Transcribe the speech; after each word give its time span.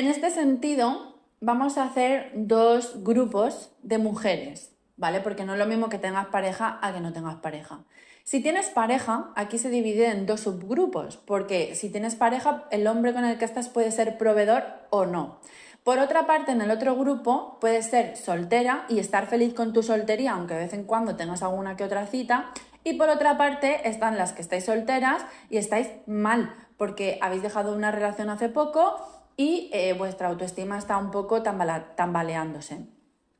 En 0.00 0.06
este 0.06 0.30
sentido, 0.30 1.18
vamos 1.42 1.76
a 1.76 1.84
hacer 1.84 2.32
dos 2.34 3.04
grupos 3.04 3.70
de 3.82 3.98
mujeres, 3.98 4.74
¿vale? 4.96 5.20
Porque 5.20 5.44
no 5.44 5.52
es 5.52 5.58
lo 5.58 5.66
mismo 5.66 5.90
que 5.90 5.98
tengas 5.98 6.28
pareja 6.28 6.78
a 6.80 6.94
que 6.94 7.00
no 7.00 7.12
tengas 7.12 7.36
pareja. 7.36 7.80
Si 8.24 8.40
tienes 8.40 8.70
pareja, 8.70 9.30
aquí 9.36 9.58
se 9.58 9.68
divide 9.68 10.06
en 10.06 10.24
dos 10.24 10.40
subgrupos, 10.40 11.18
porque 11.18 11.74
si 11.74 11.90
tienes 11.90 12.14
pareja, 12.14 12.64
el 12.70 12.86
hombre 12.86 13.12
con 13.12 13.26
el 13.26 13.36
que 13.36 13.44
estás 13.44 13.68
puede 13.68 13.90
ser 13.90 14.16
proveedor 14.16 14.64
o 14.88 15.04
no. 15.04 15.38
Por 15.84 15.98
otra 15.98 16.26
parte, 16.26 16.52
en 16.52 16.62
el 16.62 16.70
otro 16.70 16.96
grupo 16.96 17.58
puedes 17.60 17.84
ser 17.84 18.16
soltera 18.16 18.86
y 18.88 19.00
estar 19.00 19.26
feliz 19.26 19.52
con 19.52 19.74
tu 19.74 19.82
soltería, 19.82 20.32
aunque 20.32 20.54
de 20.54 20.60
vez 20.60 20.72
en 20.72 20.84
cuando 20.84 21.16
tengas 21.16 21.42
alguna 21.42 21.76
que 21.76 21.84
otra 21.84 22.06
cita. 22.06 22.52
Y 22.84 22.94
por 22.94 23.10
otra 23.10 23.36
parte 23.36 23.86
están 23.86 24.16
las 24.16 24.32
que 24.32 24.40
estáis 24.40 24.64
solteras 24.64 25.26
y 25.50 25.58
estáis 25.58 25.88
mal, 26.06 26.54
porque 26.78 27.18
habéis 27.20 27.42
dejado 27.42 27.76
una 27.76 27.90
relación 27.90 28.30
hace 28.30 28.48
poco 28.48 29.19
y 29.40 29.70
eh, 29.72 29.94
vuestra 29.94 30.28
autoestima 30.28 30.76
está 30.76 30.98
un 30.98 31.10
poco 31.10 31.42
tambaleándose. 31.42 32.80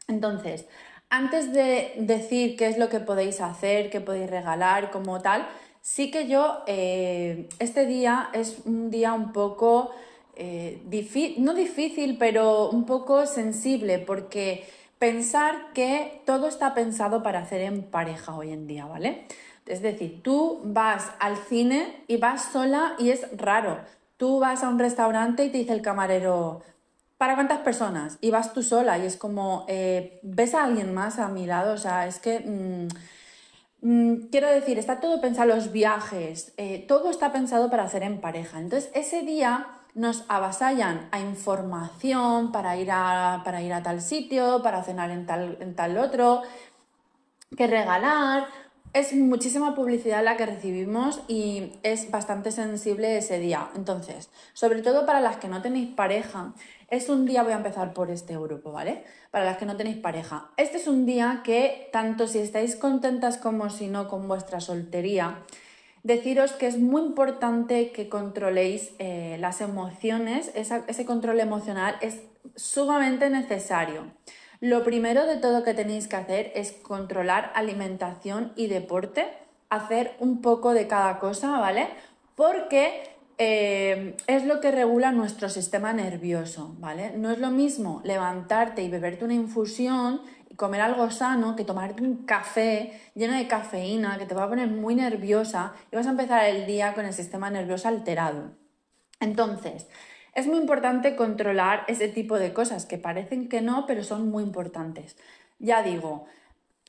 Entonces, 0.09 0.65
antes 1.11 1.53
de 1.53 1.93
decir 1.99 2.57
qué 2.57 2.69
es 2.69 2.79
lo 2.79 2.89
que 2.89 3.01
podéis 3.01 3.43
hacer, 3.43 3.91
qué 3.91 4.01
podéis 4.01 4.31
regalar 4.31 4.91
como 4.91 5.21
tal, 5.21 5.47
sí 5.83 6.11
que 6.11 6.27
yo, 6.27 6.63
eh, 6.67 7.51
este 7.59 7.85
día 7.85 8.31
es 8.33 8.61
un 8.65 8.91
día 8.91 9.13
un 9.13 9.33
poco 9.33 9.91
eh, 10.37 10.81
no 11.37 11.53
difícil, 11.53 12.17
pero 12.17 12.71
un 12.71 12.87
poco 12.87 13.27
sensible, 13.27 13.99
porque 13.99 14.65
pensar 14.99 15.75
que 15.75 16.23
todo 16.25 16.49
está 16.49 16.73
pensado 16.73 17.23
para 17.23 17.41
hacer 17.41 17.61
en 17.61 17.83
pareja 17.83 18.35
hoy 18.35 18.53
en 18.53 18.67
día, 18.67 18.87
¿vale? 18.87 19.27
Es 19.67 19.83
decir, 19.83 20.23
tú 20.23 20.63
vas 20.65 21.13
al 21.21 21.37
cine 21.37 22.05
y 22.09 22.17
vas 22.17 22.53
sola 22.53 22.95
y 22.99 23.11
es 23.11 23.27
raro. 23.37 24.00
Tú 24.21 24.39
vas 24.39 24.63
a 24.63 24.69
un 24.69 24.79
restaurante 24.79 25.47
y 25.47 25.49
te 25.49 25.57
dice 25.57 25.73
el 25.73 25.81
camarero, 25.81 26.61
¿para 27.17 27.37
cuántas 27.37 27.61
personas? 27.61 28.19
Y 28.21 28.31
vas 28.31 28.53
tú 28.53 28.63
sola 28.63 28.99
y 28.99 29.07
es 29.07 29.17
como, 29.17 29.65
eh, 29.67 30.21
¿ves 30.23 30.55
a 30.55 30.65
alguien 30.65 30.93
más 30.93 31.19
a 31.19 31.29
mi 31.29 31.47
lado? 31.47 31.73
O 31.73 31.79
sea, 31.79 32.07
es 32.07 32.19
que... 32.19 32.41
Mm, 32.41 32.89
mm, 33.81 34.29
quiero 34.31 34.49
decir, 34.51 34.79
está 34.79 35.01
todo 35.01 35.23
pensado, 35.23 35.49
los 35.49 35.73
viajes, 35.73 36.53
eh, 36.59 36.85
todo 36.87 37.11
está 37.11 37.33
pensado 37.33 37.71
para 37.71 37.85
hacer 37.85 38.03
en 38.03 38.21
pareja. 38.21 38.61
Entonces, 38.61 38.91
ese 38.93 39.23
día 39.23 39.69
nos 39.95 40.27
avasallan 40.29 41.09
a 41.13 41.21
información 41.21 42.53
para 42.53 42.77
ir 42.77 42.91
a, 42.93 43.41
para 43.43 43.63
ir 43.63 43.73
a 43.73 43.83
tal 43.83 44.03
sitio, 44.03 44.61
para 44.63 44.83
cenar 44.83 45.11
en 45.11 45.25
tal, 45.25 45.57
en 45.63 45.75
tal 45.75 45.97
otro, 45.97 46.43
que 47.57 47.67
regalar. 47.67 48.49
Es 48.93 49.13
muchísima 49.15 49.77
publicidad 49.77 50.25
la 50.25 50.37
que 50.37 50.47
recibimos 50.47 51.23
y 51.29 51.75
es 51.85 52.11
bastante 52.11 52.51
sensible 52.51 53.17
ese 53.17 53.39
día. 53.39 53.71
Entonces, 53.77 54.31
sobre 54.53 54.83
todo 54.83 55.07
para 55.07 55.21
las 55.21 55.37
que 55.37 55.47
no 55.47 55.63
tenéis 55.63 55.91
pareja, 55.91 56.55
es 56.89 57.09
un 57.09 57.25
día, 57.25 57.45
voy 57.45 57.53
a 57.53 57.59
empezar 57.59 57.95
por 57.95 58.11
este 58.11 58.37
grupo, 58.37 58.73
¿vale? 58.73 59.05
Para 59.31 59.45
las 59.45 59.59
que 59.59 59.67
no 59.67 59.77
tenéis 59.77 59.99
pareja. 59.99 60.51
Este 60.57 60.79
es 60.79 60.89
un 60.89 61.07
día 61.07 61.43
que, 61.45 61.89
tanto 61.93 62.27
si 62.27 62.41
estáis 62.41 62.75
contentas 62.75 63.39
como 63.39 63.71
si 63.71 63.87
no 63.87 64.09
con 64.09 64.27
vuestra 64.27 64.61
soltería, 64.61 65.39
deciros 66.03 66.51
que 66.51 66.67
es 66.67 66.77
muy 66.77 67.03
importante 67.03 67.93
que 67.93 68.09
controléis 68.09 68.91
eh, 68.99 69.37
las 69.39 69.61
emociones, 69.61 70.51
ese 70.57 71.05
control 71.05 71.39
emocional 71.39 71.95
es 72.01 72.23
sumamente 72.57 73.31
necesario. 73.31 74.11
Lo 74.61 74.85
primero 74.85 75.27
de 75.27 75.39
todo 75.39 75.65
que 75.65 75.73
tenéis 75.73 76.07
que 76.07 76.17
hacer 76.17 76.53
es 76.55 76.73
controlar 76.73 77.51
alimentación 77.55 78.53
y 78.57 78.67
deporte, 78.67 79.27
hacer 79.71 80.15
un 80.19 80.43
poco 80.43 80.75
de 80.75 80.87
cada 80.87 81.19
cosa, 81.19 81.59
¿vale? 81.59 81.89
Porque 82.35 83.03
eh, 83.39 84.17
es 84.27 84.45
lo 84.45 84.61
que 84.61 84.71
regula 84.71 85.13
nuestro 85.13 85.49
sistema 85.49 85.95
nervioso, 85.95 86.75
¿vale? 86.79 87.13
No 87.17 87.31
es 87.31 87.39
lo 87.39 87.51
mismo 87.51 88.03
levantarte 88.05 88.83
y 88.83 88.91
beberte 88.91 89.25
una 89.25 89.33
infusión 89.33 90.21
y 90.51 90.57
comer 90.57 90.83
algo 90.83 91.11
sano 91.11 91.57
que 91.57 91.65
tomarte 91.65 92.03
un 92.03 92.27
café 92.27 93.01
lleno 93.15 93.33
de 93.33 93.49
cafeína 93.49 94.19
que 94.19 94.27
te 94.27 94.35
va 94.35 94.45
a 94.45 94.49
poner 94.51 94.69
muy 94.69 94.95
nerviosa 94.95 95.73
y 95.91 95.97
vas 95.97 96.07
a 96.07 96.11
empezar 96.11 96.45
el 96.45 96.67
día 96.67 96.93
con 96.93 97.07
el 97.07 97.15
sistema 97.15 97.49
nervioso 97.49 97.89
alterado. 97.89 98.51
Entonces, 99.21 99.87
es 100.35 100.47
muy 100.47 100.59
importante 100.59 101.17
controlar 101.17 101.85
ese 101.89 102.09
tipo 102.09 102.39
de 102.39 102.53
cosas 102.53 102.87
que 102.87 102.99
parecen 102.99 103.49
que 103.49 103.61
no, 103.61 103.87
pero 103.87 104.05
son 104.05 104.31
muy 104.31 104.43
importantes. 104.43 105.17
Ya 105.59 105.83
digo, 105.83 106.27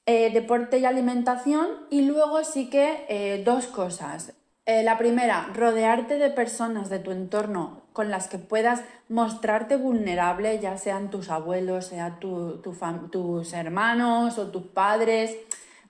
eh, 0.06 0.31
deporte 0.31 0.79
y 0.79 0.85
alimentación 0.85 1.68
y 1.90 2.01
luego 2.03 2.44
sí 2.44 2.69
que 2.69 3.06
eh, 3.09 3.44
dos 3.44 3.68
cosas. 3.68 4.34
Eh, 4.66 4.84
la 4.84 4.97
primera, 4.97 5.50
rodearte 5.53 6.18
de 6.18 6.30
personas 6.30 6.90
de 6.90 7.00
tu 7.00 7.12
entorno 7.12 7.81
con 7.94 8.09
las 8.09 8.28
que 8.28 8.38
puedas 8.38 8.84
mostrarte 9.09 9.75
vulnerable, 9.75 10.59
ya 10.59 10.78
sean 10.78 11.09
tus 11.09 11.30
abuelos, 11.30 11.88
sean 11.88 12.19
tus 12.19 13.53
hermanos 13.53 14.38
o 14.38 14.47
tus 14.47 14.63
padres. 14.68 15.35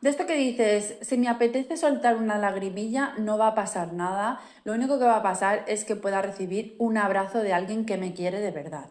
De 0.01 0.09
esto 0.09 0.25
que 0.25 0.35
dices, 0.35 0.97
si 1.01 1.15
me 1.19 1.29
apetece 1.29 1.77
soltar 1.77 2.15
una 2.15 2.39
lagrimilla, 2.39 3.13
no 3.19 3.37
va 3.37 3.47
a 3.47 3.55
pasar 3.55 3.93
nada. 3.93 4.41
Lo 4.63 4.73
único 4.73 4.97
que 4.97 5.05
va 5.05 5.17
a 5.17 5.23
pasar 5.23 5.63
es 5.67 5.85
que 5.85 5.95
pueda 5.95 6.23
recibir 6.23 6.75
un 6.79 6.97
abrazo 6.97 7.43
de 7.43 7.53
alguien 7.53 7.85
que 7.85 7.97
me 7.97 8.13
quiere 8.13 8.39
de 8.39 8.49
verdad. 8.49 8.89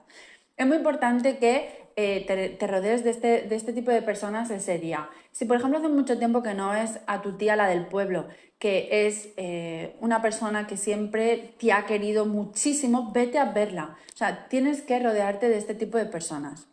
Es 0.57 0.69
muy 0.69 0.77
importante 0.77 1.39
que 1.39 1.91
eh, 1.97 2.57
te, 2.59 2.67
rodees 2.69 3.03
de 3.03 3.11
este, 3.11 3.43
de 3.43 3.57
este 3.57 3.73
tipo 3.73 3.91
de 3.91 4.03
personas 4.03 4.51
ese 4.51 4.79
día. 4.79 5.11
Si 5.33 5.47
por 5.47 5.57
ejemplo 5.57 5.79
hace 5.79 5.89
mucho 5.89 6.17
tiempo 6.17 6.45
que 6.45 6.55
no 6.55 6.71
ves 6.71 7.01
a 7.09 7.23
tu 7.23 7.37
tía 7.37 7.57
la 7.57 7.67
del 7.67 7.87
pueblo, 7.87 8.29
que 8.61 9.07
es 9.07 9.31
eh, 9.37 9.97
una 10.01 10.23
persona 10.23 10.69
que 10.69 10.77
siempre 10.77 11.55
te 11.59 11.73
ha 11.73 11.87
querido 11.87 12.25
muchísimo, 12.25 13.11
vete 13.13 13.39
a 13.39 13.47
verla. 13.47 13.97
O 14.15 14.17
sea, 14.17 14.47
tienes 14.49 14.83
que 14.83 14.99
rodearte 15.01 15.49
de 15.49 15.59
este 15.59 15.75
tipo 15.75 15.99
de 15.99 16.07
personas. 16.07 16.70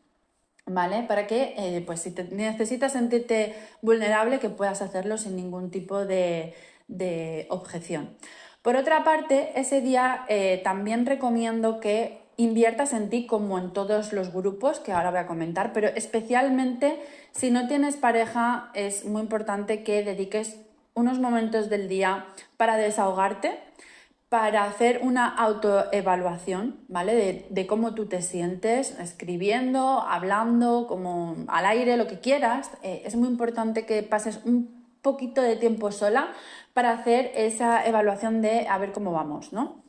¿Vale? 0.69 1.03
Para 1.03 1.27
que, 1.27 1.53
eh, 1.57 1.81
pues 1.85 2.01
si 2.01 2.11
te 2.11 2.25
necesitas 2.25 2.91
sentirte 2.91 3.55
vulnerable, 3.81 4.39
que 4.39 4.49
puedas 4.49 4.81
hacerlo 4.81 5.17
sin 5.17 5.35
ningún 5.35 5.71
tipo 5.71 6.05
de, 6.05 6.53
objeción. 7.49 8.15
Por 8.61 8.75
otra 8.75 9.03
parte, 9.03 9.51
ese 9.55 9.81
día 9.81 10.25
también 10.63 11.05
recomiendo 11.05 11.79
que 11.79 12.27
inviertas 12.37 12.93
en 12.93 13.09
ti 13.09 13.25
como 13.25 13.57
en 13.57 13.73
todos 13.73 14.13
los 14.13 14.31
grupos 14.31 14.79
que 14.79 14.93
ahora 14.93 15.09
voy 15.09 15.19
a 15.19 15.27
comentar, 15.27 15.73
pero 15.73 15.87
especialmente 15.87 16.99
si 17.31 17.49
no 17.51 17.67
tienes 17.67 17.97
pareja 17.97 18.69
es 18.75 19.05
muy 19.05 19.23
importante 19.23 19.83
que 19.83 20.03
dediques 20.03 20.57
unos 20.93 21.19
momentos 21.19 21.69
del 21.69 21.89
día 21.89 22.25
para 22.55 22.77
desahogarte, 22.77 23.59
para 24.29 24.65
hacer 24.65 24.99
una 25.03 25.27
autoevaluación, 25.27 26.79
¿vale? 26.89 27.45
De, 27.49 27.67
cómo 27.67 27.93
tú 27.93 28.07
te 28.07 28.21
sientes, 28.21 28.97
escribiendo, 28.99 30.01
hablando, 30.01 30.85
como 30.87 31.35
al 31.47 31.65
aire, 31.65 31.95
lo 31.95 32.07
que 32.07 32.19
quieras. 32.19 32.71
Eh, 32.83 33.03
es 33.05 33.15
muy 33.15 33.29
importante 33.29 33.85
que 33.85 34.03
pases 34.03 34.41
un 34.43 34.85
poquito 35.01 35.41
de 35.41 35.55
tiempo 35.55 35.91
sola 35.91 36.33
para 36.73 36.91
hacer 36.91 37.31
esa 37.35 37.85
evaluación 37.85 38.41
de 38.41 38.67
a 38.67 38.77
ver 38.77 38.91
cómo 38.91 39.13
vamos, 39.13 39.53
¿no? 39.53 39.81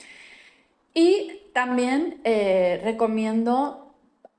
Y 0.94 1.42
también 1.52 2.20
eh, 2.22 2.80
recomiendo 2.84 3.94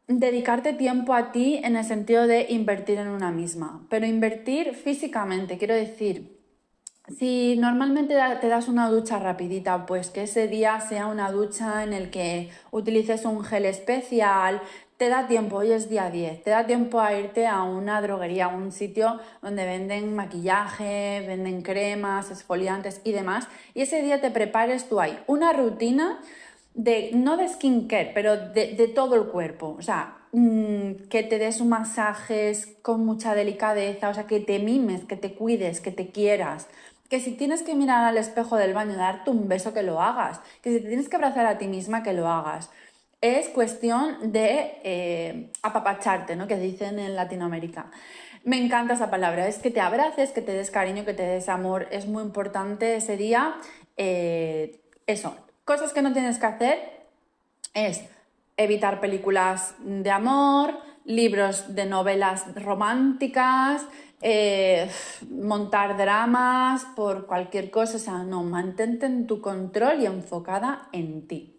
dedicarte 0.08 0.74
tiempo 0.74 1.14
a 1.14 1.31
ti 1.31 1.60
en 1.64 1.76
el 1.76 1.84
sentido 1.84 2.26
de 2.26 2.48
invertir 2.50 2.98
en 2.98 3.10
una 3.10 3.31
misma, 3.31 3.86
pero 3.90 4.06
invertir 4.06 4.74
físicamente, 4.74 5.58
quiero 5.58 5.76
decir, 5.76 6.38
si 7.18 7.58
normalmente 7.58 8.16
te 8.42 8.47
das 8.47 8.68
una 8.68 8.90
ducha 8.90 9.20
rapidita, 9.20 9.86
pues 9.86 10.09
que 10.09 10.24
ese 10.24 10.47
día 10.47 10.80
sea 10.80 11.08
una 11.08 11.31
ducha 11.31 11.84
en 11.84 11.94
el 11.94 12.09
que 12.09 12.50
utilices 12.72 13.25
un 13.25 13.44
gel 13.44 13.66
especial, 13.66 14.62
te 14.97 15.08
da 15.08 15.28
tiempo, 15.28 15.58
hoy 15.58 15.72
es 15.72 15.90
día 15.90 16.09
10, 16.09 16.44
te 16.44 16.50
da 16.50 16.66
tiempo 16.66 17.00
a 17.00 17.18
irte 17.18 17.48
a 17.48 17.64
una 17.64 18.02
droguería, 18.02 18.46
a 18.46 18.48
un 18.50 18.72
sitio 18.74 19.19
donde 19.42 19.66
venden 19.66 20.14
maquillaje, 20.14 21.24
venden 21.25 21.62
cremas, 21.62 22.31
esfoliantes 22.31 23.00
y 23.06 23.14
demás, 23.14 23.48
y 23.74 23.81
ese 23.81 24.02
día 24.02 24.19
te 24.19 24.30
prepares 24.30 24.90
tú 24.90 25.00
ahí 25.00 25.18
una 25.28 25.53
rutina 25.53 26.19
de, 26.74 27.12
no 27.14 27.38
de 27.38 27.48
skincare, 27.48 28.12
pero 28.14 28.38
de, 28.38 28.92
todo 28.94 29.16
el 29.16 29.25
cuerpo. 29.25 29.75
O 29.78 29.81
sea, 29.81 30.18
mm, 30.31 31.07
que 31.10 31.24
te 31.24 31.39
des 31.39 31.63
masajes 31.63 32.68
con 32.81 33.06
mucha 33.06 33.36
delicadeza, 33.36 34.10
o 34.10 34.13
sea, 34.13 34.28
que 34.28 34.39
te 34.39 34.60
mimes, 34.60 35.04
que 35.06 35.16
te 35.16 35.33
cuides, 35.33 35.81
que 35.81 35.92
te 35.92 36.10
quieras. 36.10 36.68
Que 37.09 37.19
si 37.19 37.31
tienes 37.31 37.63
que 37.63 37.75
mirar 37.75 38.06
al 38.06 38.17
espejo 38.17 38.56
del 38.56 38.73
baño 38.73 38.95
darte 38.95 39.31
un 39.31 39.47
beso, 39.47 39.73
que 39.73 39.83
lo 39.83 40.01
hagas. 40.01 40.39
Que 40.61 40.71
si 40.71 40.81
te 40.81 40.88
tienes 40.88 41.09
que 41.09 41.15
abrazar 41.15 41.45
a 41.45 41.57
ti 41.57 41.67
misma, 41.67 42.03
que 42.03 42.13
lo 42.13 42.27
hagas. 42.27 42.69
Es 43.21 43.50
cuestión 43.50 44.31
de 44.31 44.79
eh, 44.83 45.51
apapacharte, 45.61 46.35
¿no? 46.35 46.47
Que 46.47 46.57
dicen 46.57 47.00
en 47.00 47.15
Latinoamérica. 47.15 47.91
Me 48.45 48.57
encanta 48.63 48.94
esa 48.94 49.09
palabra, 49.09 49.47
es 49.47 49.57
que 49.57 49.71
te 49.71 49.81
abraces, 49.81 50.31
que 50.31 50.41
te 50.41 50.53
des 50.53 50.71
cariño, 50.71 51.03
que 51.03 51.13
te 51.13 51.23
des 51.23 51.50
amor. 51.50 51.88
Es 51.91 52.06
muy 52.06 52.23
importante 52.23 52.95
ese 52.95 53.17
día. 53.17 53.56
Eh, 53.97 54.79
eso, 55.06 55.35
Cosas 55.69 55.94
que 55.94 56.01
no 56.01 56.13
tienes 56.13 56.39
que 56.39 56.47
hacer 56.47 56.79
es 57.75 58.01
evitar 58.57 59.00
películas 59.00 59.75
de 59.77 60.09
amor, 60.09 60.79
libros 61.09 61.73
de 61.73 61.88
novelas 61.88 62.45
románticas, 62.56 63.83
eh, 64.21 64.88
montar 65.31 65.97
dramas 65.97 66.85
por 66.95 67.25
cualquier 67.25 67.71
cosa, 67.71 67.97
o 67.97 68.00
sea, 68.00 68.23
no, 68.23 68.44
mantente 68.44 69.07
en 69.07 69.25
tu 69.25 69.41
control 69.41 70.01
y 70.01 70.06
enfocada 70.06 70.88
en 70.91 71.27
ti. 71.27 71.57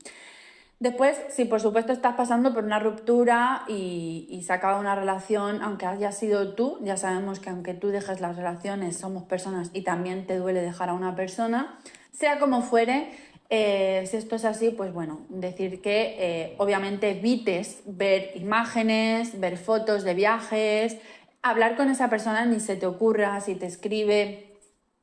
Después, 0.79 1.20
si 1.31 1.47
por 1.47 1.61
supuesto 1.61 1.93
estás 1.93 2.14
pasando 2.14 2.55
por 2.55 2.64
una 2.64 2.79
ruptura 2.79 3.64
y, 3.67 4.29
y 4.31 4.44
se 4.44 4.52
acaba 4.52 4.79
una 4.79 4.94
relación, 4.94 5.62
aunque 5.62 5.85
haya 5.85 6.12
sido 6.12 6.55
tú, 6.55 6.79
ya 6.82 6.97
sabemos 6.97 7.41
que 7.41 7.50
aunque 7.50 7.75
tú 7.75 7.88
dejes 7.88 8.20
las 8.20 8.37
relaciones, 8.37 8.99
somos 8.99 9.25
personas 9.25 9.70
y 9.75 9.82
también 9.82 10.29
te 10.29 10.37
duele 10.37 10.62
dejar 10.62 10.91
a 10.91 10.94
una 10.94 11.17
persona, 11.17 11.76
sea 12.12 12.38
como 12.38 12.62
fuere, 12.62 13.11
eh, 13.52 14.05
si 14.06 14.17
esto 14.17 14.37
es 14.37 14.44
así, 14.44 14.70
pues 14.70 14.93
bueno, 14.93 15.26
decir 15.29 15.82
que 15.82 16.17
eh, 16.19 16.55
obviamente 16.58 17.11
evites 17.11 17.82
ver 17.85 18.31
imágenes, 18.37 19.41
ver 19.41 19.58
fotos 19.58 20.05
de 20.05 20.14
viajes, 20.14 20.97
hablar 21.43 21.76
con 21.76 21.91
esa 21.91 22.08
persona 22.08 22.44
ni 22.47 22.61
se 22.61 22.76
te 22.76 22.87
ocurra, 22.87 23.41
si 23.41 23.56
te 23.56 23.67
escribe 23.67 24.56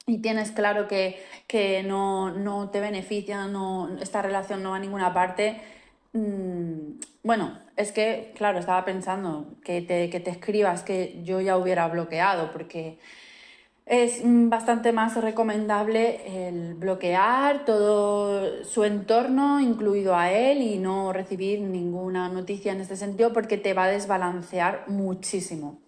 y 0.05 0.19
tienes 0.19 0.51
claro 0.51 0.87
que, 0.87 1.19
no, 1.85 2.69
te 2.71 2.79
beneficia, 2.79 3.47
no, 3.47 3.97
esta 4.01 4.21
relación 4.21 4.63
no 4.63 4.69
va 4.71 4.77
a 4.77 4.79
ninguna 4.79 5.13
parte, 5.13 5.59
mm, 6.13 6.99
bueno, 7.23 7.59
es 7.75 7.91
que, 7.91 8.31
claro, 8.37 8.59
estaba 8.59 8.85
pensando 8.85 9.55
que 9.61 9.81
te, 9.81 10.09
que 10.09 10.21
te 10.21 10.31
escribas 10.31 10.83
que 10.83 11.21
yo 11.23 11.41
ya 11.41 11.57
hubiera 11.57 11.85
bloqueado, 11.89 12.51
porque 12.53 12.97
es 13.87 14.21
bastante 14.23 14.91
más 14.91 15.15
recomendable 15.15 16.47
el 16.47 16.75
bloquear 16.75 17.63
todo 17.63 18.63
su 18.65 18.83
entorno, 18.83 19.61
incluido 19.61 20.15
a 20.15 20.31
él, 20.31 20.61
y 20.61 20.77
no 20.77 21.13
recibir 21.13 21.61
ninguna 21.61 22.27
noticia 22.27 22.73
en 22.73 22.81
este 22.81 22.97
sentido 22.97 23.31
porque 23.31 23.57
te 23.57 23.73
va 23.73 23.85
a 23.85 23.87
desbalancear 23.87 24.83
muchísimo. 24.87 25.79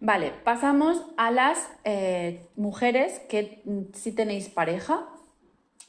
Vale, 0.00 0.32
pasamos 0.42 1.00
a 1.16 1.30
las 1.30 1.70
eh, 1.84 2.48
mujeres 2.56 3.20
que 3.28 3.62
mm, 3.64 3.94
si 3.94 4.10
tenéis 4.10 4.48
pareja. 4.48 5.06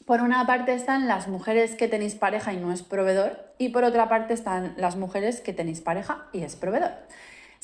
Por 0.06 0.22
una 0.22 0.46
parte 0.46 0.76
están 0.76 1.08
las 1.08 1.28
mujeres 1.28 1.76
que 1.76 1.88
tenéis 1.88 2.14
pareja 2.14 2.54
y 2.54 2.58
no 2.58 2.72
es 2.72 2.84
proveedor, 2.84 3.56
y 3.58 3.70
por 3.70 3.84
otra 3.84 4.08
parte 4.08 4.36
están 4.36 4.76
las 4.78 4.96
mujeres 4.96 5.42
que 5.42 5.54
tenéis 5.54 5.82
pareja 5.82 6.28
y 6.34 6.44
es 6.44 6.56
proveedor. 6.56 6.92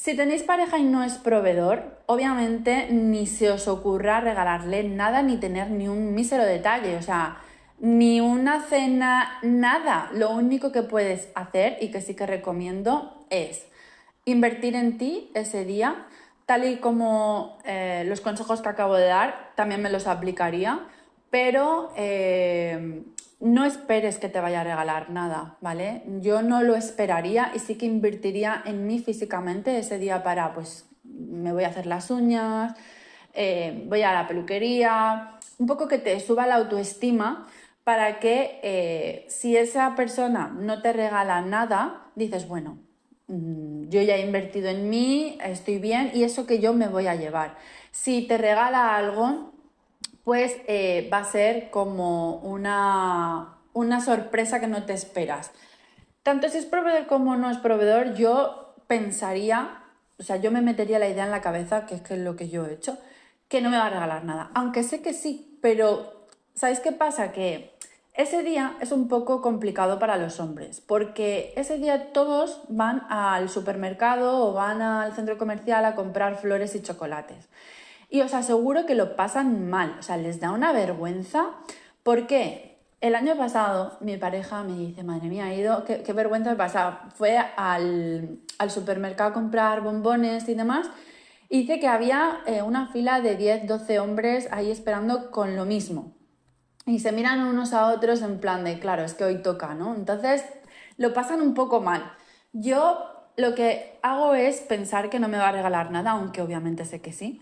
Si 0.02 0.16
tenéis 0.16 0.42
pareja 0.42 0.80
y 0.80 0.84
no 0.84 1.04
es 1.04 1.20
proveedor, 1.20 1.84
obviamente 2.08 2.88
ni 2.90 3.28
se 3.28 3.52
os 3.52 3.68
ocurra 3.68 4.20
regalarle 4.20 4.84
nada 4.84 5.22
ni 5.22 5.38
tener 5.38 5.70
ni 5.70 5.88
un 5.88 6.16
mísero 6.16 6.44
detalle, 6.44 6.96
o 6.96 7.04
sea, 7.04 7.38
ni 7.78 8.20
una 8.20 8.64
cena, 8.64 9.38
nada. 9.44 10.10
Lo 10.16 10.32
único 10.32 10.72
que 10.72 10.82
puedes 10.82 11.30
hacer 11.36 11.78
y 11.82 11.92
que 11.92 12.02
sí 12.02 12.16
que 12.16 12.26
recomiendo 12.26 13.28
es 13.30 13.68
invertir 14.26 14.76
en 14.76 14.98
ti 14.98 15.30
ese 15.36 15.66
día, 15.66 16.08
tal 16.48 16.68
y 16.68 16.78
como 16.78 17.60
eh, 17.64 18.04
los 18.08 18.22
consejos 18.22 18.64
que 18.64 18.70
acabo 18.70 18.96
de 18.96 19.06
dar, 19.06 19.52
también 19.54 19.84
me 19.84 19.92
los 19.92 20.08
aplicaría, 20.08 20.80
pero 21.30 21.94
eh, 21.96 23.04
no 23.42 23.66
esperes 23.66 24.18
que 24.18 24.30
te 24.30 24.40
vaya 24.40 24.62
a 24.62 24.64
regalar 24.64 25.10
nada, 25.10 25.58
¿vale? 25.62 26.04
Yo 26.22 26.42
no 26.42 26.64
lo 26.64 26.76
esperaría 26.76 27.52
y 27.54 27.60
sí 27.60 27.76
que 27.76 27.86
invertiría 27.86 28.62
en 28.66 28.88
mí 28.88 29.00
físicamente 29.00 29.78
ese 29.78 29.98
día 29.98 30.24
para, 30.24 30.54
pues, 30.54 30.88
me 31.04 31.52
voy 31.52 31.64
a 31.64 31.70
hacer 31.70 31.86
las 31.86 32.10
uñas, 32.12 32.74
eh, 33.34 33.84
voy 33.88 34.04
a 34.04 34.14
la 34.14 34.28
peluquería, 34.28 35.40
un 35.58 35.68
poco 35.68 35.88
que 35.88 35.98
te 35.98 36.20
suba 36.20 36.48
la 36.48 36.56
autoestima 36.56 37.48
para 37.84 38.20
que 38.20 39.26
si 39.28 39.58
esa 39.58 39.96
persona 39.96 40.56
no 40.56 40.82
te 40.82 40.94
regala 40.94 41.42
nada, 41.42 42.08
dices, 42.16 42.48
bueno, 42.48 42.78
Mm, 43.32 43.88
yo 43.90 44.02
ya 44.02 44.18
he 44.18 44.26
invertido 44.26 44.68
en 44.70 44.90
mí, 44.90 45.38
estoy 45.44 45.80
bien 45.80 46.12
y 46.14 46.24
eso 46.24 46.46
que 46.46 46.60
yo 46.60 46.74
me 46.74 46.90
voy 46.90 47.08
a 47.08 47.16
llevar. 47.16 47.58
Si 47.92 48.28
te 48.28 48.38
regala 48.38 48.96
algo, 48.98 49.54
pues 50.24 50.58
eh, 50.68 51.10
va 51.12 51.20
a 51.20 51.26
ser 51.26 51.70
como 51.70 52.38
una, 52.38 53.58
una 53.74 54.02
sorpresa 54.02 54.60
que 54.60 54.68
no 54.68 54.84
te 54.84 54.94
esperas. 54.94 55.52
Tanto 56.24 56.50
si 56.50 56.58
es 56.58 56.66
proveedor 56.66 57.08
como 57.08 57.36
no 57.36 57.50
es 57.50 57.58
proveedor, 57.58 58.14
yo 58.14 58.76
pensaría, 58.88 59.84
o 60.20 60.24
sea, 60.24 60.38
yo 60.38 60.52
me 60.52 60.62
metería 60.62 61.00
la 61.00 61.10
idea 61.10 61.26
en 61.26 61.32
la 61.32 61.42
cabeza, 61.42 61.86
que 61.86 61.96
es, 61.96 62.02
que 62.02 62.14
es 62.14 62.20
lo 62.20 62.36
que 62.36 62.50
yo 62.50 62.66
he 62.66 62.74
hecho, 62.74 62.98
que 63.48 63.62
no 63.62 63.70
me 63.70 63.78
va 63.78 63.88
a 63.88 63.90
regalar 63.90 64.24
nada. 64.24 64.52
Aunque 64.54 64.84
sé 64.84 65.02
que 65.02 65.14
sí, 65.14 65.58
pero 65.62 66.28
¿sabéis 66.54 66.80
qué 66.80 66.92
pasa? 66.92 67.32
Que 67.32 67.76
ese 68.14 68.44
día 68.44 68.76
es 68.82 68.92
un 68.92 69.08
poco 69.08 69.42
complicado 69.42 69.98
para 69.98 70.18
los 70.18 70.40
hombres, 70.40 70.82
porque 70.82 71.54
ese 71.56 71.78
día 71.78 72.12
todos 72.12 72.62
van 72.68 73.06
al 73.10 73.50
supermercado 73.50 74.46
o 74.46 74.54
van 74.54 74.82
al 74.82 75.14
centro 75.14 75.38
comercial 75.38 75.86
a 75.86 75.96
comprar 75.96 76.36
flores 76.36 76.76
y 76.76 76.82
chocolates. 76.82 77.48
Y 78.12 78.22
os 78.22 78.36
aseguro 78.36 78.86
que 78.86 78.94
lo 78.94 79.16
pasan 79.16 79.70
mal, 79.70 79.96
o 80.00 80.04
sea, 80.04 80.18
les 80.18 80.40
da 80.40 80.52
una 80.52 80.72
vergüenza. 80.74 81.52
porque 82.04 82.78
El 83.02 83.16
año 83.16 83.36
pasado 83.36 83.98
mi 84.02 84.18
pareja 84.18 84.64
me 84.64 84.74
dice, 84.78 85.04
madre 85.04 85.28
mía, 85.30 85.46
ha 85.46 85.54
ido, 85.56 85.84
qué, 85.86 86.14
vergüenza 86.14 86.52
me 86.52 86.58
pasa. 86.58 87.10
Fue 87.16 87.38
al, 87.38 88.40
supermercado 88.70 89.32
a 89.32 89.34
comprar 89.34 89.82
bombones 89.82 90.48
y 90.50 90.54
demás. 90.54 90.88
Y 91.50 91.62
dice 91.62 91.80
que 91.80 91.88
había 91.88 92.42
eh, 92.46 92.62
una 92.62 92.90
fila 92.90 93.22
de 93.22 93.36
10, 93.36 93.66
12 93.68 94.00
hombres 94.00 94.48
ahí 94.52 94.70
esperando 94.70 95.32
con 95.32 95.56
lo 95.56 95.66
mismo 95.66 96.14
y 96.86 97.00
se 97.00 97.12
miran 97.12 97.42
unos 97.42 97.74
a 97.74 97.88
otros 97.88 98.22
en 98.22 98.40
plan 98.40 98.64
de, 98.64 98.80
claro, 98.80 99.04
es 99.04 99.14
que 99.14 99.24
hoy 99.24 99.42
toca, 99.42 99.74
¿no? 99.76 99.96
Entonces 99.96 100.44
lo 100.98 101.14
pasan 101.14 101.42
un 101.42 101.54
poco 101.54 101.82
mal. 101.82 102.14
Yo 102.54 102.98
lo 103.38 103.56
que 103.56 104.00
hago 104.02 104.34
es 104.34 104.60
pensar 104.62 105.10
que 105.10 105.20
no 105.20 105.28
me 105.28 105.38
va 105.38 105.50
a 105.50 105.52
regalar 105.52 105.92
nada, 105.92 106.12
aunque 106.12 106.42
obviamente 106.42 106.86
sé 106.86 107.02
que 107.02 107.14
sí, 107.14 107.42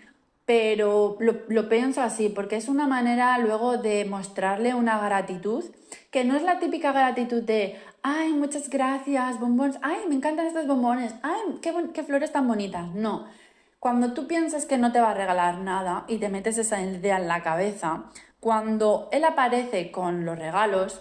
pero 0.49 1.15
lo, 1.19 1.69
pienso 1.69 2.01
así, 2.01 2.27
porque 2.27 2.55
es 2.55 2.69
una 2.69 2.87
manera 2.87 3.37
luego 3.37 3.77
de 3.77 4.03
mostrarle 4.05 4.73
una 4.73 4.99
gratitud, 4.99 5.63
que 6.09 6.25
no 6.25 6.35
es 6.35 6.41
la 6.41 6.57
típica 6.57 6.91
gratitud 6.91 7.43
de, 7.43 7.79
ay, 8.01 8.33
muchas 8.33 8.67
gracias, 8.67 9.39
bombones, 9.39 9.77
ay, 9.83 9.99
me 10.09 10.15
encantan 10.15 10.47
estos 10.47 10.65
bombones, 10.65 11.13
ay, 11.21 11.59
qué, 11.61 12.03
flores 12.03 12.31
tan 12.31 12.47
bonitas. 12.47 12.87
No, 12.95 13.27
cuando 13.77 14.13
tú 14.13 14.25
piensas 14.25 14.65
que 14.65 14.79
no 14.79 14.91
te 14.91 14.99
va 14.99 15.11
a 15.11 15.13
regalar 15.13 15.59
nada 15.59 16.05
y 16.07 16.17
te 16.17 16.29
metes 16.29 16.57
esa 16.57 16.81
idea 16.81 17.19
en 17.19 17.27
la 17.27 17.43
cabeza, 17.43 18.05
cuando 18.39 19.07
él 19.11 19.25
aparece 19.25 19.91
con 19.91 20.25
los 20.25 20.39
regalos, 20.39 20.99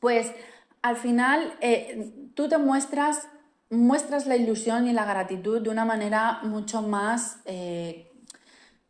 pues 0.00 0.34
al 0.82 0.96
final 0.96 1.54
eh, 1.62 2.12
tú 2.34 2.46
te 2.50 2.58
muestras, 2.58 3.26
muestras 3.70 4.26
la 4.26 4.36
ilusión 4.36 4.86
y 4.86 4.92
la 4.92 5.06
gratitud 5.06 5.62
de 5.62 5.70
una 5.70 5.86
manera 5.86 6.40
mucho 6.42 6.82
más 6.82 7.40
eh, 7.46 8.09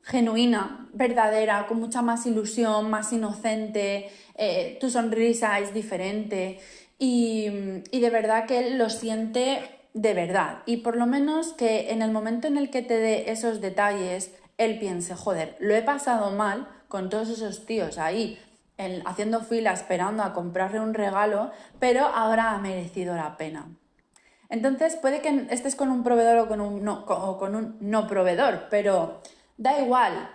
genuina, 0.03 0.89
verdadera, 0.93 1.67
con 1.67 1.79
mucha 1.79 2.03
más 2.03 2.27
ilusión, 2.27 2.91
más 2.91 3.13
inocente, 3.13 4.11
eh, 4.35 4.79
tu 4.81 4.91
sonrisa 4.91 5.59
es 5.59 5.75
diferente 5.75 6.59
y, 6.99 7.47
y 7.91 8.01
de 8.01 8.11
verdad 8.11 8.47
que 8.47 8.59
él 8.59 8.79
lo 8.79 8.91
siente 8.91 9.61
de 9.95 10.15
verdad. 10.15 10.63
Y 10.67 10.79
por 10.79 10.97
lo 10.97 11.07
menos 11.07 11.53
que 11.53 11.91
en 11.91 12.03
el 12.03 12.11
momento 12.11 12.49
en 12.49 12.57
el 12.57 12.71
que 12.71 12.83
te 12.83 12.99
dé 12.99 13.31
esos 13.31 13.61
detalles, 13.61 14.33
él 14.59 14.79
piense, 14.79 15.15
joder, 15.15 15.57
lo 15.61 15.75
he 15.75 15.83
pasado 15.83 16.31
mal, 16.31 16.69
con 16.89 17.09
todos 17.09 17.29
esos 17.31 17.67
tíos 17.67 17.99
ahí 17.99 18.39
haciendo 19.05 19.41
fila 19.41 19.73
esperando 19.73 20.23
a 20.23 20.33
comprarle 20.33 20.81
un 20.81 20.95
regalo, 20.95 21.51
pero 21.79 22.07
ahora 22.07 22.53
ha 22.53 22.59
merecido 22.59 23.15
la 23.15 23.37
pena. 23.37 23.69
Entonces 24.49 24.97
puede 24.97 25.21
que 25.21 25.47
estés 25.51 25.77
con 25.77 25.91
un 25.91 26.03
proveedor 26.03 26.39
o 26.39 26.49
con 26.49 26.61
un 26.61 26.83
no, 26.83 27.05
con 27.05 27.55
un 27.55 27.77
no 27.81 28.07
proveedor, 28.07 28.67
pero 28.71 29.21
da 29.61 29.79
igual, 29.79 30.31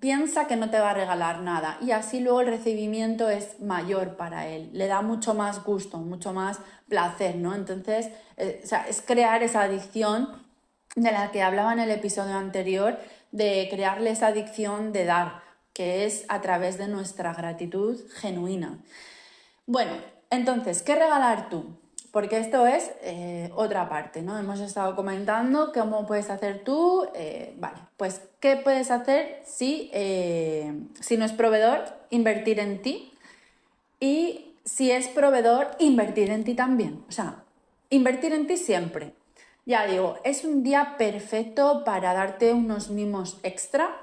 piensa 0.00 0.46
que 0.46 0.56
no 0.56 0.68
te 0.68 0.78
va 0.78 0.90
a 0.90 0.94
regalar 0.94 1.40
nada 1.40 1.78
y 1.80 1.92
así 1.92 2.20
luego 2.20 2.42
el 2.42 2.48
recibimiento 2.48 3.30
es 3.30 3.58
mayor 3.58 4.16
para 4.16 4.48
él, 4.48 4.68
le 4.74 4.86
da 4.86 5.00
mucho 5.00 5.32
más 5.32 5.64
gusto, 5.64 5.96
mucho 5.96 6.34
más 6.34 6.58
placer, 6.86 7.36
¿no? 7.36 7.54
Entonces, 7.54 8.10
eh, 8.36 8.62
es 8.88 9.00
crear 9.00 9.42
esa 9.42 9.62
adicción 9.62 10.44
de 10.94 11.10
la 11.10 11.30
que 11.30 11.42
hablaba 11.42 11.72
en 11.72 11.78
el 11.78 11.90
episodio 11.90 12.34
anterior, 12.36 12.98
de 13.32 13.66
crearle 13.70 14.10
esa 14.10 14.28
adicción 14.28 14.92
de 14.92 15.06
dar 15.06 15.42
que 15.72 16.04
es 16.04 16.26
a 16.28 16.42
través 16.42 16.76
de 16.76 16.88
nuestra 16.88 17.32
gratitud 17.32 17.98
genuina. 18.14 18.78
Bueno, 19.64 19.92
entonces, 20.28 20.82
¿qué 20.82 20.94
regalar 20.94 21.48
tú? 21.48 21.64
Porque 22.16 22.38
esto 22.38 22.66
es 22.66 22.92
eh, 23.02 23.50
otra 23.54 23.90
parte, 23.90 24.22
¿no? 24.22 24.38
Hemos 24.38 24.60
estado 24.60 24.96
comentando 24.96 25.70
cómo 25.74 26.06
puedes 26.06 26.30
hacer 26.30 26.64
tú. 26.64 27.06
Eh, 27.14 27.52
vale, 27.58 27.76
pues, 27.98 28.22
¿qué 28.40 28.56
puedes 28.56 28.90
hacer 28.90 29.42
si, 29.44 29.90
eh, 29.92 30.72
si 30.98 31.18
no 31.18 31.26
es 31.26 31.32
proveedor? 31.32 31.84
Invertir 32.08 32.58
en 32.58 32.80
ti. 32.80 33.12
Y 34.00 34.54
si 34.64 34.90
es 34.90 35.08
proveedor, 35.08 35.72
invertir 35.78 36.30
en 36.30 36.44
ti 36.44 36.54
también. 36.54 37.04
O 37.06 37.12
sea, 37.12 37.44
invertir 37.90 38.32
en 38.32 38.46
ti 38.46 38.56
siempre. 38.56 39.12
Ya 39.66 39.84
digo, 39.86 40.16
es 40.24 40.42
un 40.42 40.62
día 40.62 40.94
perfecto 40.96 41.84
para 41.84 42.14
darte 42.14 42.54
unos 42.54 42.88
mimos 42.88 43.38
extra 43.42 43.94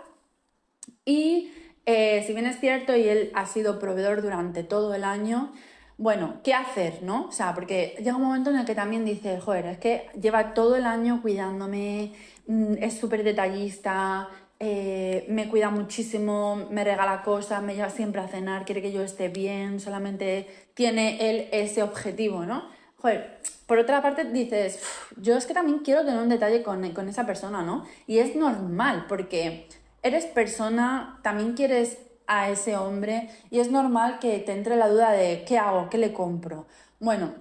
y 1.04 1.52
si 1.88 2.32
bien 2.34 2.46
es 2.46 2.60
cierto 2.60 2.96
y 2.96 3.10
él 3.10 3.32
ha 3.34 3.48
sido 3.48 3.80
proveedor 3.80 4.22
durante 4.22 4.64
todo 4.64 4.94
el 4.94 5.04
año, 5.04 5.52
bueno, 5.98 6.42
¿qué 6.44 6.54
hacer, 6.54 7.04
no? 7.04 7.28
O 7.28 7.32
sea, 7.32 7.54
porque 7.54 7.96
llega 8.00 8.16
un 8.16 8.24
momento 8.24 8.50
en 8.50 8.58
el 8.58 8.66
que 8.66 8.76
también 8.76 9.06
dice, 9.06 9.40
joder, 9.40 9.66
es 9.68 9.78
que 9.78 10.08
lleva 10.20 10.54
todo 10.54 10.76
el 10.76 10.86
año 10.86 11.22
cuidándome, 11.22 12.14
mm, 12.48 12.74
es 12.80 12.98
súper 12.98 13.24
detallista, 13.24 14.30
eh, 14.60 15.26
me 15.30 15.50
cuida 15.50 15.70
muchísimo, 15.70 16.68
me 16.72 16.84
regala 16.84 17.22
cosas, 17.22 17.62
me 17.62 17.76
lleva 17.76 17.90
siempre 17.90 18.22
a 18.22 18.28
cenar, 18.28 18.66
quiere 18.66 18.82
que 18.82 18.92
yo 18.92 19.02
esté 19.02 19.28
bien, 19.30 19.80
solamente 19.80 20.48
tiene 20.74 21.30
él 21.30 21.50
ese 21.52 21.84
objetivo, 21.84 22.46
¿no? 22.46 22.64
Joder, 22.98 23.40
por 23.68 23.78
otra 23.78 24.02
parte 24.02 24.24
dices, 24.24 24.82
yo 25.18 25.36
es 25.36 25.46
que 25.46 25.54
también 25.54 25.80
quiero 25.80 26.06
tener 26.06 26.22
un 26.22 26.30
detalle 26.30 26.64
con, 26.64 26.90
con 26.92 27.10
esa 27.10 27.26
persona, 27.26 27.62
¿no? 27.62 27.86
Y 28.08 28.20
es 28.20 28.36
normal, 28.36 29.06
porque 29.10 29.68
eres 30.02 30.26
persona, 30.26 31.20
también 31.24 31.54
quieres 31.54 31.98
a 32.28 32.50
ese 32.50 32.78
hombre 32.78 33.30
y 33.50 33.60
es 33.60 33.72
normal 33.72 34.20
que 34.20 34.40
te 34.40 34.54
entre 34.54 34.76
la 34.76 34.88
duda 34.90 35.12
de 35.12 35.44
¿qué 35.46 35.58
hago? 35.58 35.90
¿Qué 35.90 35.98
le 35.98 36.14
compro? 36.14 36.68
Bueno, 37.00 37.34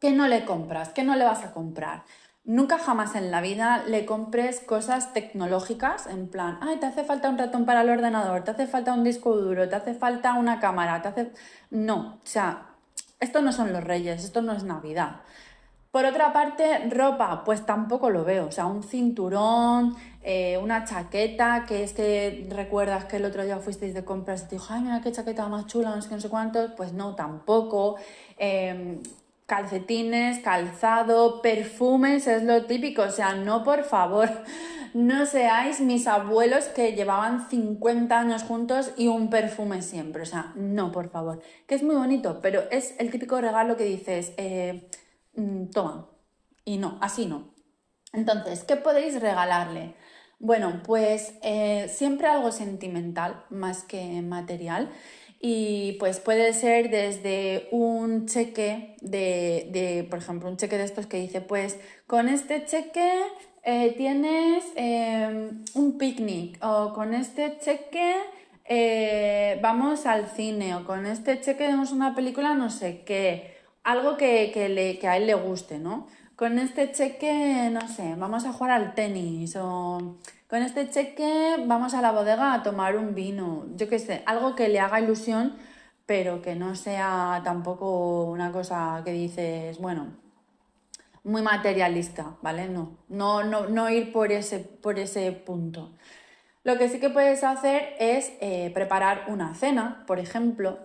¿qué 0.00 0.12
no 0.12 0.28
le 0.28 0.44
compras? 0.44 0.90
¿Qué 0.90 1.02
no 1.02 1.16
le 1.16 1.24
vas 1.24 1.44
a 1.44 1.52
comprar? 1.52 2.04
Nunca 2.44 2.78
jamás 2.78 3.14
en 3.14 3.30
la 3.30 3.40
vida 3.40 3.84
le 3.86 4.06
compres 4.06 4.60
cosas 4.60 5.12
tecnológicas 5.12 6.06
en 6.06 6.28
plan, 6.28 6.58
ay, 6.62 6.78
te 6.78 6.86
hace 6.86 7.04
falta 7.04 7.28
un 7.28 7.36
ratón 7.36 7.66
para 7.66 7.82
el 7.82 7.90
ordenador, 7.90 8.42
te 8.42 8.52
hace 8.52 8.66
falta 8.66 8.94
un 8.94 9.04
disco 9.04 9.36
duro, 9.36 9.68
te 9.68 9.76
hace 9.76 9.94
falta 9.94 10.34
una 10.34 10.58
cámara, 10.58 11.02
te 11.02 11.08
hace... 11.08 11.32
No, 11.70 12.18
o 12.22 12.26
sea, 12.26 12.68
esto 13.20 13.42
no 13.42 13.52
son 13.52 13.72
los 13.72 13.84
reyes, 13.84 14.24
esto 14.24 14.40
no 14.40 14.52
es 14.52 14.64
Navidad. 14.64 15.20
Por 15.90 16.04
otra 16.04 16.32
parte, 16.32 16.88
ropa, 16.90 17.44
pues 17.44 17.64
tampoco 17.64 18.10
lo 18.10 18.24
veo. 18.24 18.46
O 18.46 18.52
sea, 18.52 18.66
un 18.66 18.82
cinturón, 18.82 19.96
eh, 20.22 20.58
una 20.62 20.84
chaqueta, 20.84 21.64
que 21.66 21.82
es 21.84 21.92
que 21.92 22.46
recuerdas 22.50 23.04
que 23.06 23.16
el 23.16 23.24
otro 23.24 23.44
día 23.44 23.58
fuisteis 23.58 23.94
de 23.94 24.04
compras 24.04 24.42
y 24.42 24.48
te 24.48 24.54
dijo, 24.56 24.66
ay, 24.70 24.82
mira 24.82 25.00
qué 25.00 25.12
chaqueta 25.12 25.48
más 25.48 25.66
chula, 25.66 25.94
no 25.94 26.02
sé 26.02 26.10
no 26.10 26.20
sé 26.20 26.28
cuántos. 26.28 26.72
Pues 26.72 26.92
no, 26.92 27.14
tampoco. 27.14 27.96
Em, 28.38 29.02
calcetines, 29.46 30.40
calzado, 30.40 31.40
perfumes, 31.42 32.26
es 32.26 32.42
lo 32.42 32.66
típico. 32.66 33.02
O 33.02 33.10
sea, 33.10 33.34
no, 33.34 33.64
por 33.64 33.84
favor, 33.84 34.28
no 34.94 35.26
seáis 35.26 35.80
mis 35.80 36.06
abuelos 36.06 36.66
que 36.66 36.92
llevaban 36.92 37.48
50 37.48 38.18
años 38.18 38.42
juntos 38.42 38.92
y 38.96 39.08
un 39.08 39.30
perfume 39.30 39.82
siempre. 39.82 40.22
O 40.22 40.26
sea, 40.26 40.52
no, 40.56 40.92
por 40.92 41.08
favor. 41.10 41.40
Que 41.66 41.74
es 41.74 41.82
muy 41.82 41.94
bonito, 41.96 42.40
pero 42.42 42.62
es 42.70 42.94
el 42.98 43.10
típico 43.10 43.40
regalo 43.40 43.76
que 43.76 43.84
dices, 43.84 44.32
eh, 44.36 44.88
Mm, 45.38 45.70
toma. 45.70 46.08
Y 46.64 46.78
no, 46.78 46.98
así 47.00 47.26
no. 47.26 47.54
Entonces, 48.12 48.64
¿qué 48.64 48.76
podéis 48.76 49.20
regalarle? 49.20 49.94
Bueno, 50.40 50.82
pues 50.84 51.34
eh, 51.42 51.90
siempre 51.92 52.28
algo 52.28 52.52
sentimental 52.52 53.44
más 53.50 53.82
que 53.82 54.22
material. 54.22 54.90
Y 55.40 55.96
pues 56.00 56.18
puede 56.18 56.52
ser 56.52 56.90
desde 56.90 57.68
un 57.70 58.26
cheque 58.26 58.96
de, 59.00 60.06
por 60.10 60.18
ejemplo, 60.18 60.48
un 60.48 60.56
cheque 60.56 60.76
de 60.78 60.84
estos 60.84 61.06
que 61.06 61.18
dice, 61.20 61.40
pues 61.40 61.78
con 62.06 62.28
este 62.28 62.64
cheque 62.64 63.12
eh, 63.62 63.94
tienes 63.96 64.64
em, 64.74 65.64
un 65.74 65.96
picnic 65.98 66.58
o 66.64 66.92
con 66.92 67.14
este 67.14 67.58
cheque 67.60 68.16
eh, 68.64 69.58
vamos 69.62 70.06
al 70.06 70.28
cine 70.28 70.74
o 70.74 70.84
con 70.84 71.06
este 71.06 71.40
cheque 71.40 71.66
vemos 71.68 71.92
una 71.92 72.14
película 72.14 72.54
no 72.54 72.70
sé 72.70 73.02
qué 73.04 73.58
algo 73.88 74.18
que, 74.18 74.68
le, 74.68 74.98
que 74.98 75.08
a 75.08 75.16
él 75.16 75.26
le 75.26 75.34
guste, 75.34 75.78
¿no? 75.78 76.06
Con 76.38 76.60
este 76.60 76.92
cheque, 76.92 77.68
no 77.72 77.88
sé, 77.88 78.14
vamos 78.16 78.44
a 78.44 78.52
jugar 78.52 78.70
al 78.70 78.94
tenis 78.94 79.56
o 79.56 80.18
con 80.48 80.62
este 80.62 80.88
cheque 80.88 81.56
vamos 81.66 81.94
a 81.94 82.00
la 82.00 82.12
bodega 82.12 82.54
a 82.54 82.62
tomar 82.62 82.96
un 82.96 83.12
vino, 83.12 83.66
yo 83.74 83.88
qué 83.88 83.98
sé, 83.98 84.22
algo 84.24 84.54
que 84.54 84.68
le 84.68 84.78
haga 84.78 85.00
ilusión, 85.00 85.56
pero 86.06 86.40
que 86.40 86.54
no 86.54 86.76
sea 86.76 87.40
tampoco 87.42 88.26
una 88.26 88.52
cosa 88.52 89.02
que 89.04 89.10
dices, 89.10 89.78
bueno, 89.78 90.12
muy 91.24 91.42
materialista, 91.42 92.36
¿vale? 92.40 92.68
No, 92.68 92.98
no, 93.08 93.42
no, 93.42 93.66
no 93.66 93.90
ir 93.90 94.12
por 94.12 94.30
ese, 94.30 94.60
por 94.60 95.00
ese 95.00 95.32
punto. 95.32 95.90
Lo 96.62 96.78
que 96.78 96.88
sí 96.88 97.00
que 97.00 97.10
puedes 97.10 97.42
hacer 97.42 97.96
es 97.98 98.30
eh, 98.40 98.70
preparar 98.72 99.24
una 99.26 99.56
cena, 99.56 100.04
por 100.06 100.20
ejemplo, 100.20 100.78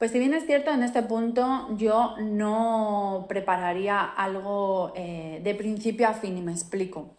pues 0.00 0.12
si 0.12 0.18
bien 0.18 0.32
es 0.32 0.46
cierto, 0.46 0.70
en 0.70 0.82
este 0.82 1.02
punto 1.02 1.68
yo 1.76 2.14
no 2.22 3.26
prepararía 3.28 4.00
algo 4.00 4.94
eh, 4.96 5.42
de 5.44 5.54
principio 5.54 6.08
a 6.08 6.14
fin 6.14 6.38
y 6.38 6.40
me 6.40 6.52
explico. 6.52 7.16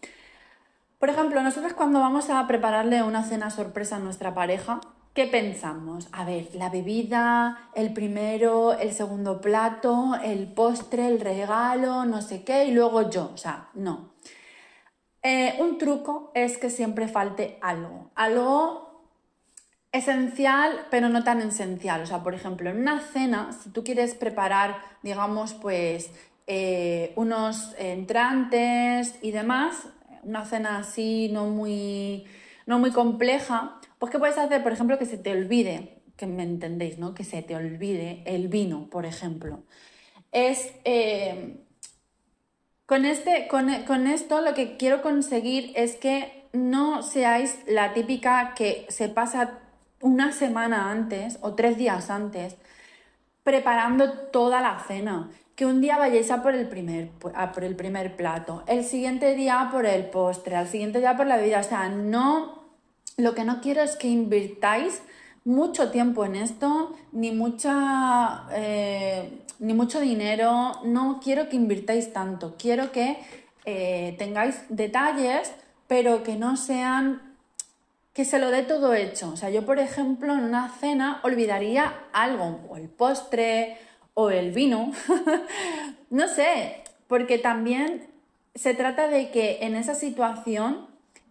Por 0.98 1.08
ejemplo, 1.08 1.40
nosotros 1.44 1.74
cuando 1.74 2.00
vamos 2.00 2.28
a 2.28 2.44
prepararle 2.48 3.04
una 3.04 3.22
cena 3.22 3.50
sorpresa 3.50 3.96
a 3.96 3.98
nuestra 4.00 4.34
pareja, 4.34 4.80
¿qué 5.14 5.26
pensamos? 5.26 6.08
A 6.10 6.24
ver, 6.24 6.48
la 6.54 6.70
bebida, 6.70 7.70
el 7.76 7.92
primero, 7.92 8.72
el 8.72 8.90
segundo 8.90 9.40
plato, 9.40 10.16
el 10.24 10.52
postre, 10.52 11.06
el 11.06 11.20
regalo, 11.20 12.04
no 12.04 12.20
sé 12.20 12.42
qué, 12.42 12.64
y 12.64 12.72
luego 12.72 13.08
yo. 13.08 13.30
O 13.32 13.36
sea, 13.36 13.68
no. 13.74 14.10
Eh, 15.22 15.54
un 15.60 15.78
truco 15.78 16.32
es 16.34 16.58
que 16.58 16.68
siempre 16.68 17.06
falte 17.06 17.58
algo. 17.62 18.10
Algo 18.16 18.91
esencial, 19.92 20.86
pero 20.90 21.08
no 21.08 21.22
tan 21.22 21.40
esencial. 21.42 22.02
O 22.02 22.06
sea, 22.06 22.22
por 22.22 22.34
ejemplo, 22.34 22.70
en 22.70 22.78
una 22.78 23.00
cena, 23.00 23.52
si 23.52 23.70
tú 23.70 23.84
quieres 23.84 24.14
preparar, 24.14 24.78
digamos, 25.02 25.52
pues 25.54 26.10
eh, 26.46 27.12
unos 27.16 27.74
entrantes 27.78 29.18
y 29.22 29.30
demás, 29.30 29.86
una 30.22 30.44
cena 30.46 30.78
así 30.78 31.28
no 31.30 31.46
muy, 31.46 32.24
no 32.66 32.78
muy 32.78 32.90
compleja, 32.90 33.78
pues 33.98 34.10
¿qué 34.10 34.18
puedes 34.18 34.38
hacer? 34.38 34.62
Por 34.62 34.72
ejemplo, 34.72 34.98
que 34.98 35.06
se 35.06 35.18
te 35.18 35.30
olvide, 35.30 36.02
que 36.16 36.26
me 36.26 36.42
entendéis, 36.42 36.98
¿no? 36.98 37.14
Que 37.14 37.24
se 37.24 37.42
te 37.42 37.54
olvide 37.54 38.22
el 38.26 38.48
vino, 38.48 38.88
por 38.90 39.06
ejemplo. 39.06 39.62
Es... 40.32 40.72
Eh, 40.84 41.58
con, 42.86 43.06
este, 43.06 43.46
con, 43.48 43.72
con 43.84 44.06
esto 44.06 44.42
lo 44.42 44.52
que 44.52 44.76
quiero 44.76 45.00
conseguir 45.00 45.72
es 45.76 45.96
que 45.96 46.42
no 46.52 47.02
seáis 47.02 47.58
la 47.66 47.94
típica 47.94 48.52
que 48.54 48.86
se 48.90 49.08
pasa 49.08 49.61
una 50.02 50.32
semana 50.32 50.90
antes 50.90 51.38
o 51.40 51.54
tres 51.54 51.78
días 51.78 52.10
antes 52.10 52.56
preparando 53.42 54.12
toda 54.12 54.60
la 54.60 54.78
cena. 54.86 55.30
Que 55.54 55.66
un 55.66 55.80
día 55.80 55.98
vayáis 55.98 56.30
a 56.30 56.42
por 56.42 56.54
el 56.54 56.68
primer, 56.68 57.10
por 57.10 57.64
el 57.64 57.76
primer 57.76 58.16
plato, 58.16 58.62
el 58.66 58.84
siguiente 58.84 59.34
día 59.34 59.68
por 59.70 59.84
el 59.84 60.06
postre, 60.06 60.56
al 60.56 60.66
siguiente 60.66 60.98
día 60.98 61.16
por 61.16 61.26
la 61.26 61.36
bebida. 61.36 61.60
O 61.60 61.64
sea, 61.64 61.88
no. 61.88 62.62
Lo 63.18 63.34
que 63.34 63.44
no 63.44 63.60
quiero 63.60 63.82
es 63.82 63.96
que 63.96 64.08
invirtáis 64.08 65.02
mucho 65.44 65.90
tiempo 65.90 66.24
en 66.24 66.36
esto, 66.36 66.96
ni 67.12 67.32
mucha. 67.32 68.44
Eh, 68.52 69.44
ni 69.58 69.74
mucho 69.74 70.00
dinero. 70.00 70.72
No 70.84 71.20
quiero 71.22 71.50
que 71.50 71.56
invirtáis 71.56 72.12
tanto. 72.14 72.56
Quiero 72.58 72.90
que 72.90 73.18
eh, 73.66 74.16
tengáis 74.18 74.62
detalles, 74.70 75.52
pero 75.86 76.22
que 76.22 76.36
no 76.36 76.56
sean 76.56 77.31
que 78.12 78.24
se 78.24 78.38
lo 78.38 78.50
dé 78.50 78.62
todo 78.62 78.94
hecho. 78.94 79.30
O 79.30 79.36
sea, 79.36 79.50
yo, 79.50 79.64
por 79.64 79.78
ejemplo, 79.78 80.34
en 80.34 80.44
una 80.44 80.68
cena 80.68 81.20
olvidaría 81.22 81.92
algo, 82.12 82.60
o 82.68 82.76
el 82.76 82.88
postre, 82.88 83.78
o 84.14 84.30
el 84.30 84.52
vino, 84.52 84.92
no 86.10 86.28
sé, 86.28 86.82
porque 87.08 87.38
también 87.38 88.08
se 88.54 88.74
trata 88.74 89.08
de 89.08 89.30
que 89.30 89.58
en 89.62 89.74
esa 89.74 89.94
situación 89.94 90.86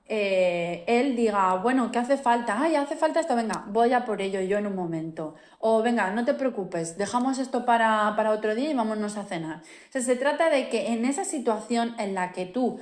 eh, 0.08 0.84
él 0.88 1.16
diga, 1.16 1.56
bueno, 1.56 1.92
¿qué 1.92 2.00
hace 2.00 2.18
falta? 2.18 2.60
Ay, 2.60 2.76
hace 2.76 2.96
falta 2.96 3.20
esto, 3.20 3.36
venga, 3.36 3.64
voy 3.68 3.94
a 3.94 4.04
por 4.04 4.22
ello 4.22 4.42
yo 4.42 4.58
en 4.58 4.68
un 4.68 4.76
momento. 4.76 5.36
O 5.60 5.84
venga, 5.84 6.12
no 6.12 6.26
te 6.26 6.34
preocupes, 6.34 6.98
dejamos 6.98 7.38
esto 7.38 7.66
para, 7.66 8.14
para 8.18 8.32
otro 8.32 8.56
día 8.56 8.72
y 8.72 8.74
vámonos 8.74 9.18
a 9.18 9.24
cenar. 9.24 9.58
O 9.60 9.92
sea, 9.92 10.02
se 10.02 10.16
trata 10.16 10.50
de 10.50 10.70
que 10.70 10.92
en 10.94 11.06
esa 11.06 11.24
situación 11.24 11.96
en 12.00 12.16
la 12.16 12.32
que 12.32 12.46
tú 12.46 12.80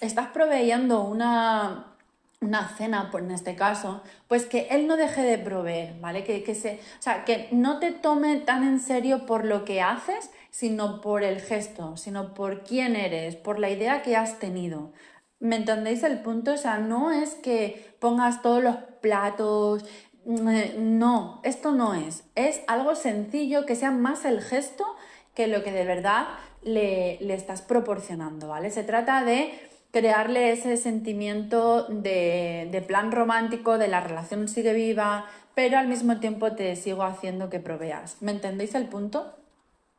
estás 0.00 0.28
proveyendo 0.28 1.02
una, 1.02 1.89
una 2.40 2.68
cena, 2.68 3.10
por 3.10 3.20
en 3.20 3.32
este 3.32 3.54
caso, 3.54 4.02
pues 4.26 4.46
que 4.46 4.68
él 4.70 4.86
no 4.86 4.96
deje 4.96 5.22
de 5.22 5.38
proveer, 5.38 6.00
¿vale? 6.00 6.24
Que, 6.24 6.42
que, 6.42 6.54
se, 6.54 6.80
o 6.98 7.02
sea, 7.02 7.24
que 7.24 7.48
no 7.52 7.78
te 7.78 7.92
tome 7.92 8.36
tan 8.38 8.62
en 8.62 8.80
serio 8.80 9.26
por 9.26 9.44
lo 9.44 9.64
que 9.64 9.82
haces, 9.82 10.30
sino 10.50 11.00
por 11.02 11.22
el 11.22 11.40
gesto, 11.40 11.96
sino 11.98 12.32
por 12.32 12.64
quién 12.64 12.96
eres, 12.96 13.36
por 13.36 13.58
la 13.58 13.68
idea 13.68 14.02
que 14.02 14.16
has 14.16 14.38
tenido. 14.38 14.92
¿Me 15.38 15.56
entendéis 15.56 16.02
el 16.02 16.20
punto? 16.20 16.54
O 16.54 16.56
sea, 16.56 16.78
no 16.78 17.12
es 17.12 17.34
que 17.34 17.94
pongas 17.98 18.40
todos 18.40 18.62
los 18.62 18.76
platos, 19.02 19.84
mm, 20.24 20.98
no, 20.98 21.40
esto 21.44 21.72
no 21.72 21.94
es. 21.94 22.24
Es 22.36 22.62
algo 22.68 22.94
sencillo, 22.94 23.66
que 23.66 23.76
sea 23.76 23.90
más 23.90 24.24
el 24.24 24.40
gesto 24.40 24.86
que 25.34 25.46
lo 25.46 25.62
que 25.62 25.72
de 25.72 25.84
verdad 25.84 26.26
le, 26.62 27.18
le 27.20 27.34
estás 27.34 27.62
proporcionando, 27.62 28.48
¿vale? 28.48 28.70
Se 28.70 28.82
trata 28.82 29.24
de 29.24 29.69
crearle 29.90 30.52
ese 30.52 30.76
sentimiento 30.76 31.86
de, 31.88 32.84
plan 32.86 33.12
romántico, 33.12 33.78
de 33.78 33.88
la 33.88 34.00
relación 34.00 34.48
sigue 34.48 34.72
viva, 34.72 35.26
pero 35.54 35.78
al 35.78 35.88
mismo 35.88 36.18
tiempo 36.20 36.52
te 36.52 36.76
sigo 36.76 37.02
haciendo 37.02 37.50
que 37.50 37.60
proveas. 37.60 38.22
¿Me 38.22 38.32
entendéis 38.32 38.74
el 38.74 38.86
punto? 38.86 39.34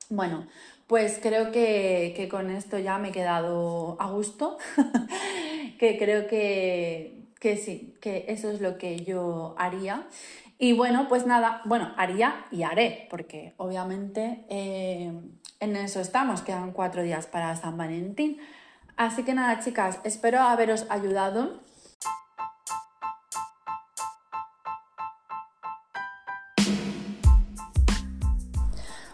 Bueno, 0.09 0.47
pues 0.87 1.19
creo 1.21 1.51
que, 1.51 2.27
con 2.31 2.49
esto 2.51 2.77
ya 2.79 2.97
me 2.97 3.09
he 3.09 3.11
quedado 3.11 3.97
a 3.99 4.09
gusto, 4.09 4.57
que 5.79 5.97
creo 5.97 6.27
que, 6.27 7.27
sí, 7.41 7.95
que 8.01 8.25
eso 8.29 8.49
es 8.49 8.61
lo 8.61 8.77
que 8.77 9.03
yo 9.03 9.55
haría. 9.57 10.07
Y 10.57 10.73
bueno, 10.73 11.07
pues 11.09 11.25
nada, 11.25 11.61
bueno, 11.65 11.91
haría 11.97 12.45
y 12.51 12.63
haré, 12.63 13.07
porque 13.09 13.53
obviamente 13.57 14.45
eh, 14.47 15.11
en 15.59 15.75
eso 15.75 15.99
estamos, 15.99 16.41
quedan 16.41 16.71
cuatro 16.71 17.01
días 17.01 17.25
para 17.25 17.55
San 17.55 17.77
Valentín. 17.77 18.39
Así 19.01 19.23
que 19.23 19.33
nada, 19.33 19.59
chicas, 19.59 19.97
espero 20.03 20.41
haberos 20.41 20.85
ayudado. 20.91 21.59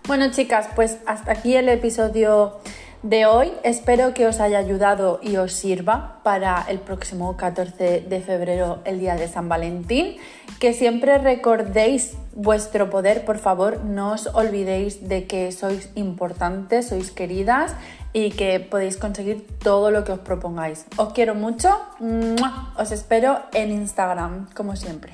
Bueno, 0.06 0.30
chicas, 0.32 0.68
pues 0.76 0.98
hasta 1.06 1.32
aquí 1.32 1.56
el 1.56 1.70
episodio 1.70 2.60
de 3.04 3.26
hoy. 3.26 3.52
Espero 3.64 4.14
que 4.14 4.26
os 4.26 4.40
haya 4.40 4.58
ayudado 4.58 5.20
y 5.22 5.38
os 5.38 5.54
sirva 5.54 6.20
para 6.24 6.66
el 6.68 6.80
próximo 6.80 7.38
14 7.38 8.02
de 8.02 8.22
febrero, 8.22 8.80
el 8.86 9.00
día 9.00 9.16
de 9.16 9.28
San 9.28 9.50
Valentín. 9.50 10.18
Que 10.60 10.74
siempre 10.74 11.18
recordéis 11.18 12.18
vuestro 12.34 12.90
poder, 12.90 13.26
por 13.26 13.38
favor, 13.38 13.84
no 13.84 14.14
os 14.14 14.28
olvidéis 14.28 15.08
de 15.08 15.26
que 15.26 15.52
sois 15.52 15.90
importantes, 15.96 16.88
sois 16.88 17.12
queridas 17.12 17.74
y 18.14 18.32
que 18.32 18.60
podéis 18.60 18.98
conseguir 18.98 19.46
todo 19.60 19.92
lo 19.92 20.04
que 20.04 20.12
os 20.12 20.20
propongáis. 20.20 20.86
Os 20.98 21.14
quiero 21.14 21.36
mucho, 21.36 21.70
os 22.78 22.92
espero 22.92 23.40
en 23.54 23.72
Instagram, 23.72 24.48
como 24.56 24.76
siempre. 24.76 25.14